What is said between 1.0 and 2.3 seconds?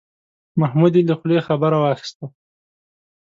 له خولې خبره واخیسته.